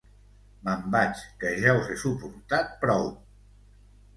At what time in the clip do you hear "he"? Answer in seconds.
1.91-1.99